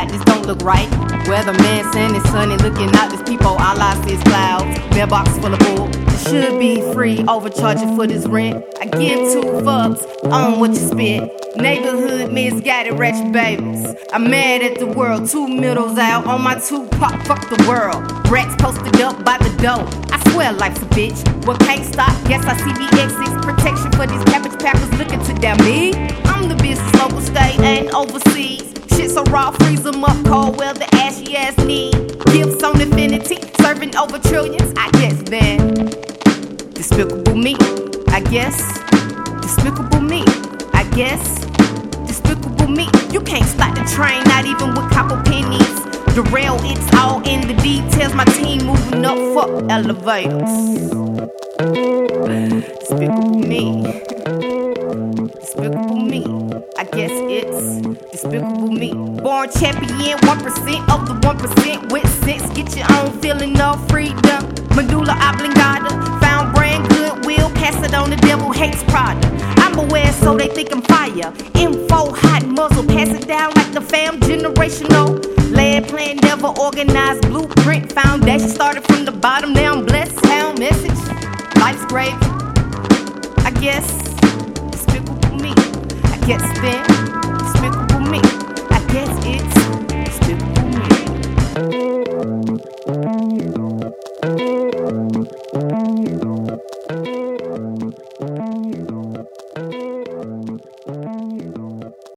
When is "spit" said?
10.76-11.56